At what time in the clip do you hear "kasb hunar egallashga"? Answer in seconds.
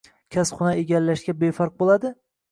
0.35-1.35